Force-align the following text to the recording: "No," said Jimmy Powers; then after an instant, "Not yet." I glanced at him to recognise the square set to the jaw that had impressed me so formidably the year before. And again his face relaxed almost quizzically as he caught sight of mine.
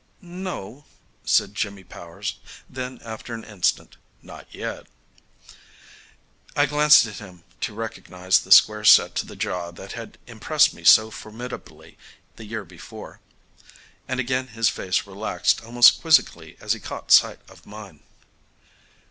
"No," 0.23 0.85
said 1.25 1.53
Jimmy 1.53 1.83
Powers; 1.83 2.39
then 2.67 2.99
after 3.05 3.35
an 3.35 3.43
instant, 3.43 3.97
"Not 4.23 4.47
yet." 4.49 4.87
I 6.55 6.65
glanced 6.65 7.05
at 7.05 7.19
him 7.19 7.43
to 7.59 7.75
recognise 7.75 8.39
the 8.39 8.51
square 8.51 8.83
set 8.83 9.13
to 9.17 9.27
the 9.27 9.35
jaw 9.35 9.69
that 9.69 9.91
had 9.91 10.17
impressed 10.25 10.73
me 10.73 10.83
so 10.83 11.11
formidably 11.11 11.99
the 12.35 12.45
year 12.45 12.65
before. 12.65 13.19
And 14.07 14.19
again 14.19 14.47
his 14.47 14.69
face 14.69 15.05
relaxed 15.05 15.63
almost 15.63 16.01
quizzically 16.01 16.57
as 16.59 16.73
he 16.73 16.79
caught 16.79 17.11
sight 17.11 17.41
of 17.47 17.67
mine. 17.67 17.99